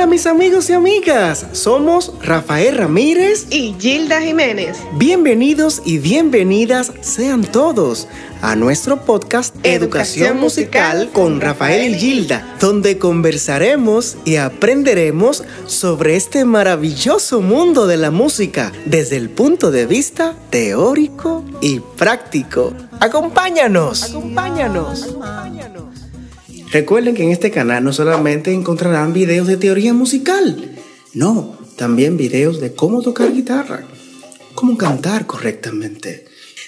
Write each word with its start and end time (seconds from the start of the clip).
Hola 0.00 0.06
mis 0.06 0.24
amigos 0.24 0.70
y 0.70 0.72
amigas, 0.72 1.44
somos 1.52 2.14
Rafael 2.22 2.78
Ramírez 2.78 3.48
y 3.50 3.74
Gilda 3.78 4.22
Jiménez. 4.22 4.78
Bienvenidos 4.94 5.82
y 5.84 5.98
bienvenidas 5.98 6.90
sean 7.02 7.42
todos 7.42 8.08
a 8.40 8.56
nuestro 8.56 9.04
podcast 9.04 9.54
Educación, 9.62 10.40
Musical 10.40 11.10
con 11.12 11.42
Rafael 11.42 11.94
y 11.94 11.98
Gilda, 11.98 12.56
donde 12.58 12.96
conversaremos 12.96 14.16
y 14.24 14.36
aprenderemos 14.36 15.44
sobre 15.66 16.16
este 16.16 16.46
maravilloso 16.46 17.42
mundo 17.42 17.86
de 17.86 17.98
la 17.98 18.10
música 18.10 18.72
desde 18.86 19.18
el 19.18 19.28
punto 19.28 19.70
de 19.70 19.84
vista 19.84 20.34
teórico 20.48 21.44
y 21.60 21.80
práctico. 21.80 22.72
Acompáñanos. 23.00 24.04
Acompáñanos. 24.04 25.02
Acompáñanos. 25.02 25.59
Recuerden 26.72 27.16
que 27.16 27.24
en 27.24 27.32
este 27.32 27.50
canal 27.50 27.82
no 27.82 27.92
solamente 27.92 28.52
encontrarán 28.52 29.12
videos 29.12 29.48
de 29.48 29.56
teoría 29.56 29.92
musical, 29.92 30.76
no, 31.14 31.58
también 31.76 32.16
videos 32.16 32.60
de 32.60 32.74
cómo 32.74 33.02
tocar 33.02 33.32
guitarra, 33.32 33.88
cómo 34.54 34.78
cantar 34.78 35.26
correctamente. 35.26 36.26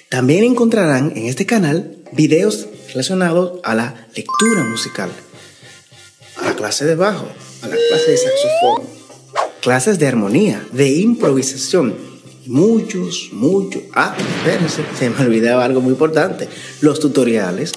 También 0.08 0.42
encontrarán 0.42 1.12
en 1.16 1.26
este 1.26 1.46
canal 1.46 1.98
videos 2.10 2.66
relacionados 2.88 3.60
a 3.62 3.76
la 3.76 4.08
lectura 4.16 4.64
musical, 4.64 5.08
a 6.36 6.46
la 6.46 6.56
clase 6.56 6.84
de 6.84 6.96
bajo, 6.96 7.28
a 7.62 7.68
la 7.68 7.76
clase 7.88 8.10
de 8.10 8.16
saxofón, 8.16 8.82
clases 9.60 10.00
de 10.00 10.08
armonía, 10.08 10.66
de 10.72 10.88
improvisación, 10.88 11.94
muchos, 12.46 13.30
muchos. 13.32 13.84
Ah, 13.94 14.16
espérense, 14.18 14.82
se 14.98 15.10
me 15.10 15.24
olvidaba 15.24 15.64
algo 15.64 15.80
muy 15.80 15.92
importante, 15.92 16.48
los 16.80 16.98
tutoriales 16.98 17.72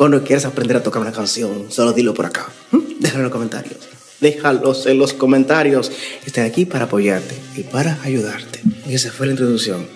cuando 0.00 0.24
quieras 0.24 0.46
aprender 0.46 0.78
a 0.78 0.82
tocar 0.82 1.02
una 1.02 1.12
canción, 1.12 1.66
solo 1.68 1.92
dilo 1.92 2.14
por 2.14 2.24
acá. 2.24 2.48
¿Mm? 2.70 3.00
Déjalo 3.00 3.18
en 3.18 3.24
los 3.24 3.32
comentarios. 3.32 3.76
Déjalos 4.18 4.86
en 4.86 4.96
los 4.96 5.12
comentarios. 5.12 5.92
Estoy 6.24 6.44
aquí 6.44 6.64
para 6.64 6.86
apoyarte 6.86 7.34
y 7.54 7.64
para 7.64 8.00
ayudarte. 8.02 8.62
Y 8.88 8.94
esa 8.94 9.12
fue 9.12 9.26
la 9.26 9.32
introducción. 9.32 9.86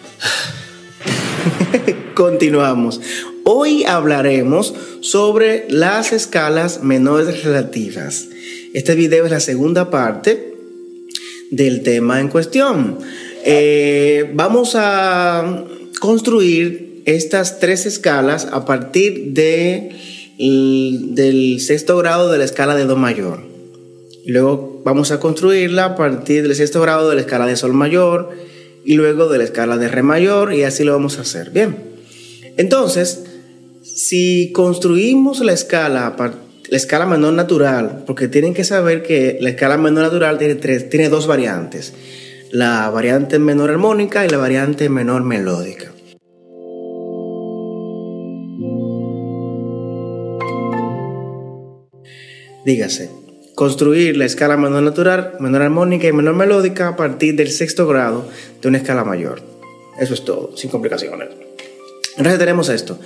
Continuamos. 2.15 3.01
Hoy 3.45 3.85
hablaremos 3.85 4.75
sobre 5.01 5.65
las 5.71 6.13
escalas 6.13 6.83
menores 6.83 7.43
relativas. 7.43 8.27
Este 8.75 8.95
video 8.97 9.25
es 9.25 9.31
la 9.31 9.41
segunda 9.41 9.89
parte 9.89 10.55
del 11.51 11.83
tema 11.83 12.21
en 12.21 12.29
cuestión. 12.29 12.99
Eh, 13.43 14.31
vamos 14.35 14.75
a 14.75 15.65
construir 15.99 16.84
estas 17.05 17.61
tres 17.61 17.87
escalas 17.87 18.49
a 18.51 18.65
partir 18.65 19.33
de, 19.33 19.91
del 20.39 21.61
sexto 21.61 21.97
grado 21.99 22.31
de 22.31 22.39
la 22.39 22.45
escala 22.45 22.75
de 22.75 22.85
Do 22.85 22.97
mayor. 22.97 23.41
Luego 24.27 24.83
vamos 24.85 25.11
a 25.11 25.21
construirla 25.21 25.85
a 25.85 25.97
partir 25.97 26.43
del 26.43 26.55
sexto 26.55 26.81
grado 26.81 27.09
de 27.09 27.15
la 27.15 27.21
escala 27.21 27.47
de 27.47 27.57
Sol 27.57 27.75
mayor 27.75 28.31
y 28.85 28.95
luego 28.95 29.29
de 29.29 29.39
la 29.39 29.45
escala 29.45 29.77
de 29.77 29.89
Re 29.89 30.03
mayor 30.03 30.55
y 30.55 30.63
así 30.63 30.85
lo 30.85 30.93
vamos 30.93 31.19
a 31.19 31.23
hacer. 31.23 31.51
Bien. 31.51 31.77
Entonces, 32.57 33.25
si 33.83 34.51
construimos 34.53 35.41
la 35.41 35.53
escala, 35.53 36.17
la 36.69 36.77
escala 36.77 37.07
menor 37.07 37.35
natural, 37.35 38.05
porque 38.07 38.29
tienen 38.29 38.55
que 38.55 38.65
saber 38.65 39.03
que 39.03 39.39
la 39.41 39.51
escala 39.51 39.77
menor 39.77 40.05
natural 40.05 40.39
tiene, 40.39 40.55
tres, 40.55 40.89
tiene 40.89 41.09
dos 41.09 41.27
variantes, 41.27 41.93
la 42.51 42.89
variante 42.91 43.39
menor 43.39 43.71
armónica 43.71 44.25
y 44.25 44.29
la 44.29 44.39
variante 44.39 44.89
menor 44.89 45.23
melódica. 45.23 45.93
Dígase, 52.65 53.11
construir 53.55 54.17
la 54.17 54.25
escala 54.25 54.57
menor 54.57 54.83
natural, 54.83 55.35
menor 55.39 55.63
armónica 55.63 56.09
y 56.09 56.13
menor 56.13 56.35
melódica 56.35 56.89
a 56.89 56.97
partir 56.97 57.37
del 57.37 57.51
sexto 57.51 57.87
grado 57.87 58.27
de 58.63 58.69
una 58.69 58.79
escala 58.79 59.05
mayor. 59.05 59.43
Eso 59.99 60.15
es 60.15 60.25
todo, 60.25 60.57
sin 60.57 60.71
complicaciones. 60.71 61.29
Entonces 62.17 62.39
tenemos 62.39 62.69
esto. 62.69 62.99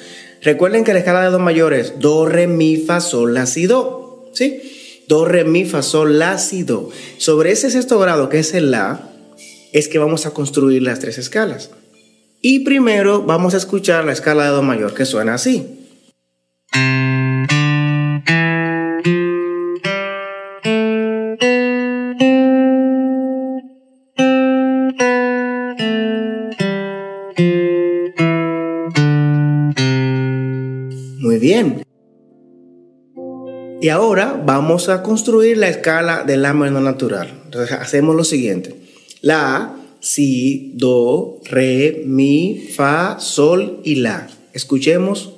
Recuerden 0.42 0.84
que 0.84 0.92
la 0.92 1.00
escala 1.00 1.22
de 1.22 1.30
do 1.30 1.38
mayor 1.38 1.74
es 1.74 1.98
do, 1.98 2.26
re, 2.26 2.46
mi, 2.46 2.76
fa, 2.76 3.00
sol, 3.00 3.34
la, 3.34 3.46
si, 3.46 3.66
do. 3.66 4.30
¿Sí? 4.32 5.02
Do, 5.08 5.24
re, 5.24 5.44
mi, 5.44 5.64
fa, 5.64 5.82
sol, 5.82 6.18
la, 6.18 6.38
si, 6.38 6.62
do. 6.62 6.90
Sobre 7.16 7.50
ese 7.50 7.70
sexto 7.70 7.98
grado, 7.98 8.28
que 8.28 8.38
es 8.38 8.54
el 8.54 8.70
la, 8.70 9.10
es 9.72 9.88
que 9.88 9.98
vamos 9.98 10.26
a 10.26 10.30
construir 10.30 10.82
las 10.82 11.00
tres 11.00 11.18
escalas. 11.18 11.70
Y 12.40 12.60
primero 12.60 13.22
vamos 13.22 13.54
a 13.54 13.56
escuchar 13.56 14.04
la 14.04 14.12
escala 14.12 14.44
de 14.44 14.50
do 14.50 14.62
mayor, 14.62 14.94
que 14.94 15.04
suena 15.04 15.34
así. 15.34 15.66
Bien. 31.38 31.82
Y 33.80 33.88
ahora 33.90 34.42
vamos 34.44 34.88
a 34.88 35.02
construir 35.02 35.56
la 35.56 35.68
escala 35.68 36.24
de 36.24 36.36
la 36.36 36.52
menor 36.52 36.82
natural. 36.82 37.32
Entonces 37.44 37.76
hacemos 37.78 38.16
lo 38.16 38.24
siguiente. 38.24 38.74
La, 39.20 39.76
si, 40.00 40.72
do, 40.74 41.40
re, 41.44 42.02
mi, 42.04 42.68
fa, 42.74 43.20
sol 43.20 43.80
y 43.84 43.96
la. 43.96 44.28
Escuchemos 44.52 45.37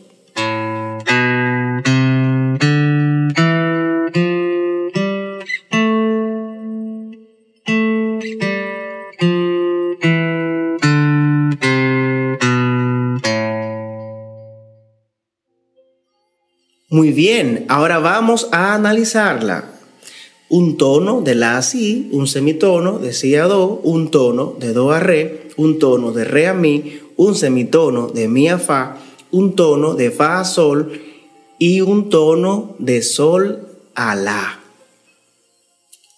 Muy 16.92 17.12
bien, 17.12 17.66
ahora 17.68 18.00
vamos 18.00 18.48
a 18.50 18.74
analizarla. 18.74 19.70
Un 20.48 20.76
tono 20.76 21.20
de 21.20 21.36
la 21.36 21.56
a 21.56 21.62
si, 21.62 22.08
un 22.10 22.26
semitono 22.26 22.98
de 22.98 23.12
si 23.12 23.36
a 23.36 23.44
do, 23.44 23.80
un 23.84 24.10
tono 24.10 24.56
de 24.58 24.72
do 24.72 24.90
a 24.90 24.98
re, 24.98 25.50
un 25.56 25.78
tono 25.78 26.10
de 26.10 26.24
re 26.24 26.48
a 26.48 26.52
mi, 26.52 26.98
un 27.16 27.36
semitono 27.36 28.08
de 28.08 28.26
mi 28.26 28.48
a 28.48 28.58
fa, 28.58 28.96
un 29.30 29.54
tono 29.54 29.94
de 29.94 30.10
fa 30.10 30.40
a 30.40 30.44
sol 30.44 31.00
y 31.60 31.80
un 31.80 32.10
tono 32.10 32.74
de 32.80 33.02
sol 33.02 33.68
a 33.94 34.16
la. 34.16 34.58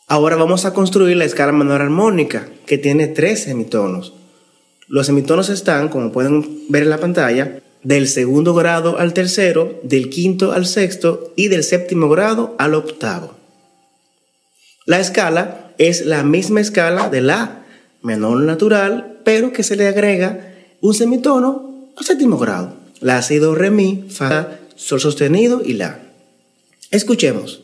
Ahora 0.08 0.36
vamos 0.36 0.64
a 0.64 0.72
construir 0.72 1.18
la 1.18 1.26
escala 1.26 1.52
menor 1.52 1.82
armónica, 1.82 2.48
que 2.64 2.78
tiene 2.78 3.08
tres 3.08 3.42
semitonos. 3.42 4.14
Los 4.88 5.04
semitonos 5.04 5.50
están, 5.50 5.90
como 5.90 6.12
pueden 6.12 6.64
ver 6.70 6.84
en 6.84 6.90
la 6.90 6.98
pantalla, 6.98 7.61
del 7.82 8.08
segundo 8.08 8.54
grado 8.54 8.98
al 8.98 9.12
tercero, 9.12 9.80
del 9.82 10.08
quinto 10.08 10.52
al 10.52 10.66
sexto 10.66 11.32
y 11.36 11.48
del 11.48 11.64
séptimo 11.64 12.08
grado 12.08 12.54
al 12.58 12.74
octavo. 12.74 13.34
La 14.86 15.00
escala 15.00 15.72
es 15.78 16.06
la 16.06 16.22
misma 16.22 16.60
escala 16.60 17.08
de 17.08 17.20
la 17.20 17.64
menor 18.02 18.40
natural, 18.40 19.20
pero 19.24 19.52
que 19.52 19.62
se 19.62 19.76
le 19.76 19.86
agrega 19.86 20.54
un 20.80 20.94
semitono 20.94 21.90
al 21.96 22.04
séptimo 22.04 22.38
grado. 22.38 22.74
La 23.00 23.18
ha 23.18 23.22
sido 23.22 23.54
re, 23.54 23.70
mi, 23.70 24.04
fa, 24.08 24.58
sol 24.76 25.00
sostenido 25.00 25.62
y 25.64 25.74
la. 25.74 26.00
Escuchemos. 26.90 27.61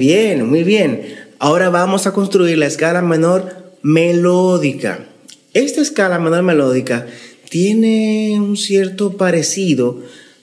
Bien, 0.00 0.48
muy 0.48 0.64
bien. 0.64 1.14
Ahora 1.38 1.68
vamos 1.68 2.06
a 2.06 2.12
construir 2.12 2.58
la 2.58 2.66
escala 2.66 3.02
menor 3.02 3.74
melódica. 3.82 5.06
Esta 5.52 5.82
escala 5.82 6.18
menor 6.18 6.42
melódica 6.42 7.06
tiene 7.50 8.40
un 8.40 8.56
cierto 8.56 9.16
parecido 9.16 10.00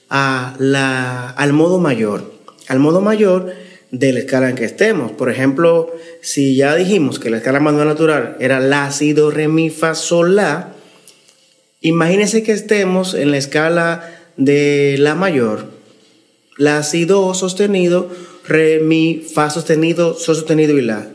a 0.08 0.54
la, 0.58 1.30
al 1.30 1.52
modo 1.52 1.78
mayor, 1.78 2.32
al 2.68 2.78
modo 2.78 3.00
mayor 3.00 3.52
de 3.90 4.12
la 4.12 4.20
escala 4.20 4.48
en 4.48 4.56
que 4.56 4.64
estemos. 4.64 5.10
Por 5.12 5.28
ejemplo, 5.28 5.92
si 6.22 6.54
ya 6.54 6.76
dijimos 6.76 7.18
que 7.18 7.30
la 7.30 7.38
escala 7.38 7.58
menor 7.58 7.86
natural 7.86 8.36
era 8.38 8.60
la, 8.60 8.92
si, 8.92 9.12
do, 9.12 9.30
re, 9.30 9.48
mi, 9.48 9.70
fa, 9.70 9.96
sol, 9.96 10.36
la, 10.36 10.72
imagínense 11.80 12.44
que 12.44 12.52
estemos 12.52 13.14
en 13.14 13.32
la 13.32 13.38
escala 13.38 14.08
de 14.36 14.96
la 14.98 15.16
mayor, 15.16 15.66
la, 16.56 16.84
si, 16.84 17.06
do 17.06 17.34
sostenido, 17.34 18.08
re, 18.48 18.80
mi, 18.80 19.22
fa 19.32 19.50
sostenido, 19.50 20.14
sol 20.14 20.34
sostenido 20.34 20.76
y 20.76 20.82
la. 20.82 21.08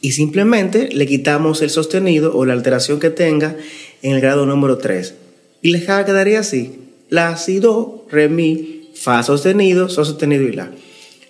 Y 0.00 0.12
simplemente 0.12 0.88
le 0.92 1.06
quitamos 1.06 1.60
el 1.62 1.70
sostenido 1.70 2.34
o 2.36 2.44
la 2.44 2.54
alteración 2.54 2.98
que 2.98 3.10
tenga 3.10 3.56
en 4.02 4.12
el 4.12 4.20
grado 4.20 4.46
número 4.46 4.78
3. 4.78 5.14
Y 5.62 5.74
escala 5.74 6.04
quedaría 6.04 6.40
así. 6.40 6.78
La, 7.10 7.36
si, 7.36 7.58
do, 7.58 8.06
re, 8.10 8.28
mi, 8.28 8.90
fa 8.94 9.22
sostenido, 9.22 9.88
sol 9.88 10.06
sostenido 10.06 10.44
y 10.44 10.52
la. 10.52 10.70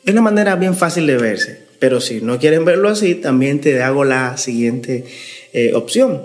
Es 0.04 0.12
una 0.12 0.22
manera 0.22 0.56
bien 0.56 0.74
fácil 0.74 1.06
de 1.06 1.16
verse, 1.18 1.60
pero 1.78 2.00
si 2.00 2.20
no 2.20 2.38
quieren 2.38 2.64
verlo 2.64 2.88
así, 2.88 3.14
también 3.14 3.60
te 3.60 3.82
hago 3.82 4.04
la 4.04 4.36
siguiente 4.36 5.04
eh, 5.52 5.72
opción, 5.74 6.22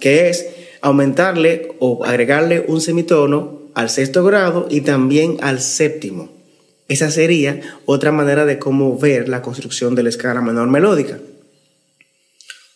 que 0.00 0.28
es 0.28 0.46
aumentarle 0.80 1.68
o 1.78 2.04
agregarle 2.04 2.64
un 2.66 2.80
semitono 2.80 3.62
al 3.74 3.88
sexto 3.88 4.24
grado 4.24 4.66
y 4.70 4.82
también 4.82 5.38
al 5.40 5.60
séptimo. 5.60 6.41
Esa 6.88 7.10
sería 7.10 7.60
otra 7.86 8.12
manera 8.12 8.44
de 8.44 8.58
cómo 8.58 8.98
ver 8.98 9.28
la 9.28 9.42
construcción 9.42 9.94
de 9.94 10.02
la 10.02 10.08
escala 10.08 10.40
menor 10.40 10.68
melódica. 10.68 11.18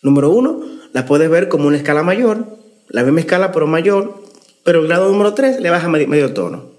Número 0.01 0.29
uno, 0.29 0.61
la 0.93 1.05
puedes 1.05 1.29
ver 1.29 1.49
como 1.49 1.67
una 1.67 1.77
escala 1.77 2.03
mayor, 2.03 2.57
la 2.89 3.03
misma 3.03 3.19
escala 3.19 3.51
pero 3.51 3.67
mayor, 3.67 4.23
pero 4.63 4.81
el 4.81 4.87
grado 4.87 5.11
número 5.11 5.33
tres 5.33 5.59
le 5.59 5.69
baja 5.69 5.89
medio 5.89 6.33
tono. 6.33 6.71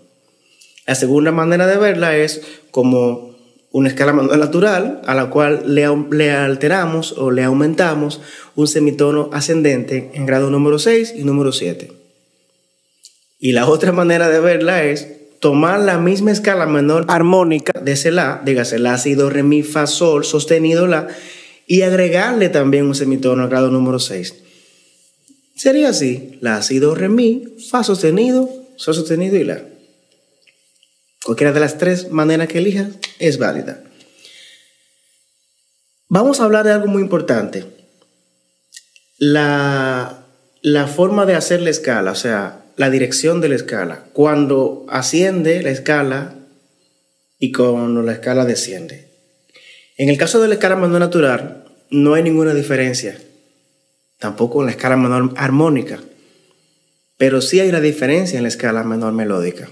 La 0.87 0.95
segunda 0.95 1.33
manera 1.33 1.67
de 1.67 1.77
verla 1.77 2.17
es 2.17 2.41
como 2.71 3.37
una 3.71 3.89
escala 3.89 4.13
natural 4.13 5.03
a 5.07 5.15
la 5.15 5.29
cual 5.29 5.63
le, 5.67 5.87
le, 6.11 6.31
alteramos 6.33 7.13
o 7.13 7.31
le 7.31 7.45
aumentamos 7.45 8.21
un 8.55 8.67
semitono 8.67 9.29
ascendente 9.33 10.11
en 10.15 10.25
grado 10.25 10.51
número 10.51 10.79
6 10.79 11.15
y 11.17 11.25
número 11.25 11.53
7. 11.53 11.93
Y 13.39 13.53
la 13.53 13.69
otra 13.69 13.93
manera 13.93 14.29
de 14.31 14.41
verla 14.41 14.85
es 14.85 15.18
tomar 15.41 15.81
la 15.81 15.99
misma 15.99 16.33
escala 16.33 16.67
menor 16.67 17.05
armónica 17.09 17.73
de 17.81 17.93
ese 17.93 18.11
la, 18.11 18.43
dígase 18.45 18.79
la, 18.79 18.99
si, 18.99 19.15
do, 19.15 19.31
re, 19.31 19.43
mi, 19.43 19.63
fa, 19.63 19.87
sol, 19.87 20.25
sostenido 20.25 20.87
la, 20.87 21.09
y 21.67 21.83
agregarle 21.83 22.49
también 22.49 22.87
un 22.87 22.95
semitono 22.95 23.43
al 23.43 23.49
grado 23.49 23.71
número 23.71 23.99
6. 23.99 24.35
Sería 25.55 25.91
así, 25.91 26.39
la, 26.41 26.63
si, 26.63 26.79
do, 26.79 26.95
re, 26.95 27.09
mi, 27.09 27.45
fa 27.71 27.85
sostenido, 27.85 28.49
sol 28.77 28.95
sostenido 28.95 29.37
y 29.37 29.45
la. 29.45 29.63
Cualquiera 31.25 31.53
de 31.53 31.61
las 31.61 31.79
tres 31.79 32.11
maneras 32.11 32.49
que 32.49 32.59
elijas 32.59 32.89
es 33.19 33.39
válida. 33.39 33.83
Vamos 36.09 36.41
a 36.41 36.45
hablar 36.45 36.65
de 36.65 36.73
algo 36.73 36.87
muy 36.87 37.03
importante. 37.03 37.67
La, 39.19 40.25
la 40.63 40.87
forma 40.87 41.27
de 41.27 41.35
hacer 41.35 41.61
la 41.61 41.71
escala, 41.71 42.13
o 42.13 42.15
sea, 42.15 42.65
la 42.79 42.91
dirección 42.91 43.41
de 43.41 43.49
la 43.49 43.57
escala. 43.57 44.05
Cuando 44.13 44.87
asciende 44.89 45.63
la 45.63 45.71
escala 45.71 46.37
y 47.39 47.51
cuando 47.51 48.03
la 48.03 48.13
escala 48.13 48.45
desciende. 48.45 49.09
En 49.97 50.09
el 50.09 50.17
caso 50.17 50.41
de 50.41 50.47
la 50.47 50.55
escala 50.55 50.77
menor 50.77 51.01
natural, 51.01 51.65
no 51.91 52.15
hay 52.15 52.23
ninguna 52.23 52.55
diferencia. 52.55 53.19
Tampoco 54.21 54.61
en 54.61 54.67
la 54.67 54.73
escala 54.73 54.97
menor 54.97 55.35
armónica. 55.37 55.99
Pero 57.17 57.41
sí 57.41 57.59
hay 57.59 57.69
una 57.69 57.81
diferencia 57.81 58.37
en 58.37 58.45
la 58.45 58.49
escala 58.49 58.85
menor 58.85 59.13
melódica. 59.13 59.69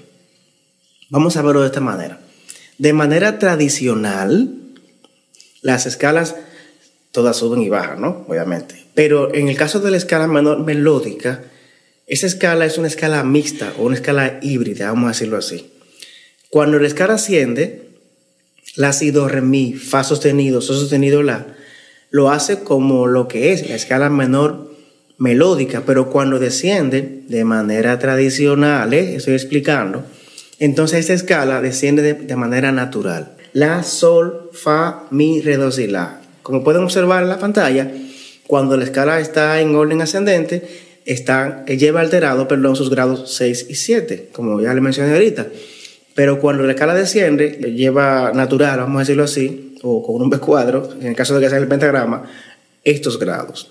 Vamos 1.09 1.37
a 1.37 1.43
verlo 1.43 1.61
de 1.61 1.69
esta 1.69 1.81
manera. 1.81 2.19
De 2.79 2.93
manera 2.93 3.39
tradicional, 3.39 4.53
las 5.63 5.87
escalas 5.87 6.35
todas 7.13 7.37
suben 7.37 7.63
y 7.63 7.69
bajan, 7.69 8.01
¿no? 8.01 8.27
Obviamente. 8.27 8.85
Pero 8.95 9.33
en 9.33 9.49
el 9.49 9.57
caso 9.57 9.79
de 9.79 9.93
la 9.93 9.97
escala 9.97 10.27
menor 10.27 10.65
melódica, 10.65 11.45
esa 12.07 12.27
escala 12.27 12.67
es 12.67 12.79
una 12.79 12.87
escala 12.87 13.25
mixta 13.25 13.73
o 13.79 13.85
una 13.85 13.97
escala 13.97 14.39
híbrida, 14.41 14.87
vamos 14.89 15.07
a 15.07 15.13
decirlo 15.13 15.37
así. 15.37 15.73
Cuando 16.51 16.79
la 16.79 16.87
escala 16.87 17.15
asciende, 17.15 17.89
la 18.77 18.93
si, 18.93 19.11
do, 19.11 19.29
re, 19.29 19.41
mi, 19.41 19.73
fa 19.73 20.05
sostenido, 20.05 20.61
sol 20.61 20.77
sostenido, 20.77 21.23
la, 21.23 21.47
lo 22.11 22.31
hace 22.31 22.61
como 22.61 23.09
lo 23.09 23.27
que 23.27 23.53
es 23.53 23.69
la 23.69 23.75
escala 23.75 24.09
menor 24.09 24.71
melódica, 25.19 25.83
pero 25.85 26.11
cuando 26.11 26.39
desciende 26.39 27.23
de 27.27 27.45
manera 27.45 27.99
tradicional, 27.99 28.95
¿eh? 28.95 29.17
estoy 29.17 29.35
explicando, 29.35 30.05
entonces 30.61 31.01
esta 31.01 31.15
escala 31.15 31.61
desciende 31.61 32.15
de, 32.15 32.37
manera 32.37 32.71
natural. 32.71 33.37
La, 33.53 33.83
sol, 33.83 34.51
fa, 34.53 35.07
mi, 35.11 35.41
re, 35.41 35.57
do, 35.57 35.73
si, 35.73 35.89
la. 35.89 36.21
Como 36.43 36.63
pueden 36.63 36.85
observar 36.85 37.25
en 37.25 37.31
la 37.31 37.41
pantalla, 37.41 37.91
cuando 38.47 38.77
la 38.77 38.85
escala 38.85 39.19
está 39.19 39.61
en 39.61 39.75
orden 39.75 40.01
ascendente, 40.01 40.86
está, 41.07 41.65
lleva 41.65 42.01
alterado 42.01 42.47
perdón, 42.47 42.77
sus 42.77 42.91
grados 42.91 43.35
6 43.35 43.67
y 43.71 43.75
7, 43.75 44.29
como 44.33 44.61
ya 44.61 44.75
le 44.75 44.81
mencioné 44.81 45.15
ahorita. 45.15 45.47
Pero 46.15 46.41
cuando 46.41 46.65
la 46.65 46.73
escala 46.73 46.95
desciende, 46.95 47.73
lleva 47.75 48.33
natural, 48.35 48.81
vamos 48.81 48.97
a 48.97 49.01
decirlo 49.01 49.25
así, 49.25 49.77
o 49.83 50.03
con 50.03 50.21
un 50.21 50.29
B 50.29 50.39
cuadro, 50.39 50.91
en 51.01 51.07
el 51.07 51.17
caso 51.17 51.35
de 51.35 51.41
que 51.41 51.49
sea 51.49 51.59
el 51.59 51.69
pentagrama, 51.69 52.25
estos 52.85 53.19
grados. 53.19 53.71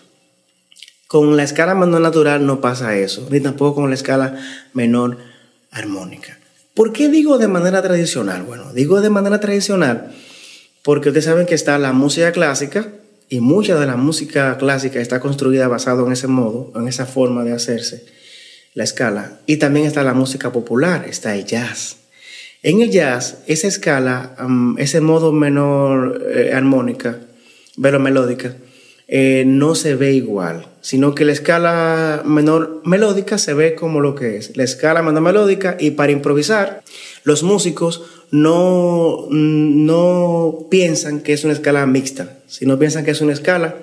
Con 1.08 1.38
la 1.38 1.44
escala 1.44 1.76
menor 1.76 2.02
natural 2.02 2.46
no 2.46 2.62
pasa 2.62 2.98
eso, 2.98 3.28
ni 3.30 3.40
tampoco 3.40 3.76
con 3.82 3.90
la 3.90 3.96
escala 3.96 4.40
menor 4.74 5.18
armónica. 5.72 6.40
¿Por 6.74 6.92
qué 6.92 7.10
digo 7.10 7.38
de 7.38 7.48
manera 7.48 7.82
tradicional? 7.82 8.44
Bueno, 8.44 8.74
digo 8.74 9.02
de 9.02 9.10
manera 9.10 9.40
tradicional 9.40 10.12
porque 10.86 11.10
ustedes 11.10 11.26
saben 11.26 11.48
que 11.48 11.56
está 11.56 11.80
la 11.80 11.94
música 11.94 12.32
clásica 12.32 12.88
y 13.30 13.40
mucha 13.40 13.80
de 13.80 13.86
la 13.86 13.96
música 13.96 14.58
clásica 14.58 15.00
está 15.00 15.20
construida 15.20 15.68
basado 15.68 16.06
en 16.06 16.14
ese 16.14 16.28
modo, 16.28 16.72
en 16.76 16.88
esa 16.88 17.06
forma 17.06 17.44
de 17.44 17.54
hacerse 17.54 18.06
la 18.74 18.84
escala. 18.84 19.40
Y 19.48 19.58
también 19.58 19.86
está 19.86 20.04
la 20.04 20.14
música 20.14 20.52
popular, 20.52 21.06
está 21.10 21.36
el 21.36 21.46
jazz. 21.46 21.98
En 22.62 22.82
el 22.82 22.92
jazz, 22.92 23.40
esa 23.48 23.68
escala, 23.68 24.36
ese 24.78 25.02
modo 25.02 25.32
menor 25.32 26.24
eh, 26.34 26.52
armónica, 26.54 27.20
pero 27.82 28.00
melódica, 28.00 28.56
eh, 29.08 29.44
no 29.46 29.76
se 29.76 29.96
ve 29.96 30.14
igual, 30.14 30.68
sino 30.82 31.14
que 31.14 31.26
la 31.26 31.32
escala 31.32 32.24
menor 32.26 32.82
melódica 32.84 33.38
se 33.38 33.54
ve 33.54 33.76
como 33.76 34.02
lo 34.02 34.16
que 34.16 34.38
es, 34.38 34.58
la 34.58 34.64
escala 34.64 35.04
menor 35.04 35.22
melódica 35.22 35.78
y 35.80 35.92
para 35.92 36.12
improvisar, 36.12 36.84
los 37.24 37.44
músicos 37.44 38.02
no, 38.32 39.28
no 39.30 40.66
piensan 40.72 41.20
que 41.22 41.34
es 41.34 41.44
una 41.44 41.54
escala 41.54 41.86
mixta, 41.86 42.40
sino 42.48 42.80
piensan 42.80 43.06
que 43.06 43.12
es 43.12 43.22
una 43.22 43.34
escala 43.34 43.76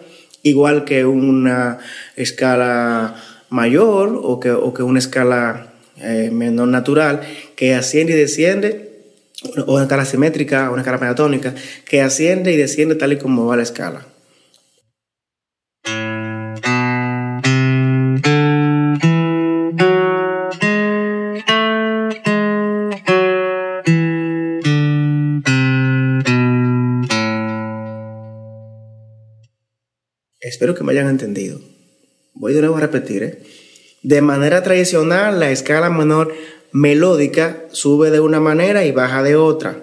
igual 0.43 0.85
que 0.85 1.05
una 1.05 1.79
escala 2.17 3.17
mayor 3.49 4.19
o 4.23 4.41
que, 4.41 4.51
o 4.51 4.75
que 4.75 4.83
una 4.83 4.99
escala 4.99 5.73
eh, 5.99 6.31
menor 6.33 6.69
natural 6.69 7.21
que 7.55 7.75
asciende 7.75 8.15
y 8.15 8.17
desciende 8.17 8.93
o 9.67 9.75
una 9.75 9.83
escala 9.83 10.05
simétrica, 10.05 10.71
una 10.71 10.83
escala 10.83 10.99
pentatónica, 10.99 11.55
que 11.85 12.01
asciende 12.01 12.53
y 12.53 12.57
desciende 12.57 12.95
tal 12.95 13.13
y 13.13 13.19
como 13.19 13.47
va 13.47 13.57
la 13.57 13.63
escala. 13.63 14.07
Espero 30.53 30.75
que 30.75 30.85
me 30.85 30.93
hayan 30.93 31.09
entendido. 31.09 31.63
Voy 32.35 32.53
de 32.53 32.61
nuevo 32.61 32.77
a 32.77 32.81
repetir. 32.81 33.23
¿eh? 33.23 33.39
De 34.03 34.21
manera 34.21 34.63
tradicional, 34.63 35.41
la 35.41 35.51
escala 35.51 35.89
menor 35.89 36.35
melódica 36.73 37.65
sube 37.73 38.11
de 38.11 38.21
una 38.21 38.39
manera 38.39 38.85
y 38.85 38.93
baja 38.93 39.23
de 39.23 39.35
otra. 39.35 39.83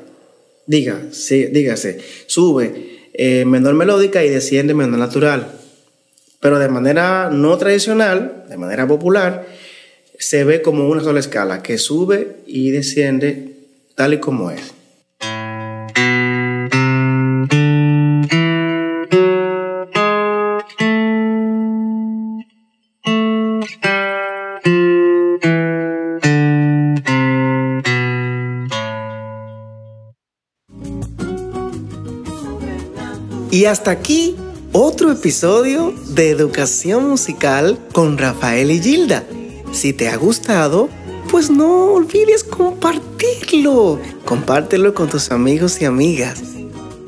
Diga, 0.68 1.02
sí, 1.10 1.48
dígase, 1.48 2.02
sube 2.28 3.08
eh, 3.16 3.46
menor 3.46 3.74
melódica 3.74 4.24
y 4.24 4.30
desciende 4.30 4.76
menor 4.76 5.00
natural. 5.00 5.54
Pero 6.40 6.60
de 6.60 6.70
manera 6.70 7.32
no 7.32 7.58
tradicional, 7.58 8.46
de 8.48 8.58
manera 8.58 8.88
popular, 8.88 9.48
se 10.20 10.44
ve 10.44 10.62
como 10.62 10.88
una 10.88 11.02
sola 11.02 11.20
escala 11.20 11.64
que 11.64 11.80
sube 11.80 12.44
y 12.46 12.70
desciende 12.70 13.56
tal 13.96 14.14
y 14.14 14.20
como 14.20 14.52
es. 14.52 14.62
Y 33.52 33.66
hasta 33.66 33.90
aquí 33.90 34.36
otro 34.74 35.12
episodio 35.12 35.94
de 36.10 36.30
Educación 36.30 37.10
Musical 37.10 37.80
con 37.94 38.20
Rafael 38.20 38.70
y 38.70 38.80
Gilda. 38.80 39.24
Si 39.72 39.92
te 39.92 40.08
ha 40.08 40.18
gustado, 40.18 40.88
pues 41.32 41.50
no 41.50 41.94
olvides 41.94 42.44
compartirlo. 42.44 44.00
Compártelo 44.24 44.94
con 44.94 45.10
tus 45.10 45.32
amigos 45.32 45.82
y 45.82 45.86
amigas. 45.86 46.42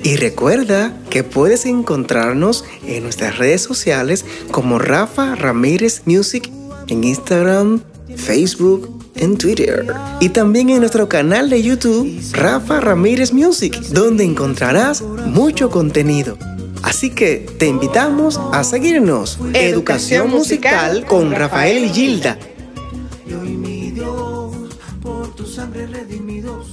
Y 0.03 0.15
recuerda 0.15 0.98
que 1.12 1.24
puedes 1.24 1.67
encontrarnos 1.67 2.65
en 2.88 3.03
nuestras 3.03 3.38
redes 3.38 3.62
sociales 3.62 4.25
como 4.50 4.79
Rafa 4.79 5.36
Ramírez 5.36 6.01
Music 6.05 6.50
en 6.88 7.03
Instagram, 7.03 7.81
Facebook, 8.15 9.00
en 9.22 9.38
Twitter 9.38 9.86
y 10.20 10.30
también 10.30 10.70
en 10.70 10.80
nuestro 10.80 11.08
canal 11.08 11.50
de 11.50 11.63
YouTube 11.63 12.20
Rafa 12.34 12.82
Ramírez 12.82 13.32
Music, 13.32 13.80
donde 13.94 14.25
encontrarás 14.25 15.01
mucho 15.01 15.70
contenido. 15.70 16.38
Así 16.84 17.12
que 17.12 17.48
te 17.58 17.68
invitamos 17.68 18.40
a 18.51 18.63
seguirnos. 18.63 19.40
Educación, 19.54 20.30
musical 20.30 21.06
con 21.06 21.32
Rafael 21.32 21.86
y 21.86 21.90
Gilda. 21.90 22.38
mi 23.28 23.92
Dios, 23.92 24.56
por 25.01 25.34
tu 25.36 25.46
sangre 25.46 25.86
redimido 25.88 26.63